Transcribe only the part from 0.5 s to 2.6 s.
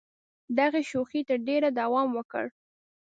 دغې شوخۍ تر ډېره دوام وکړ.